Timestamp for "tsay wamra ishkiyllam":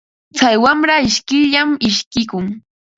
0.35-1.69